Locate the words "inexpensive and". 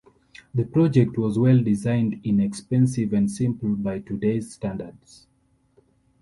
2.23-3.29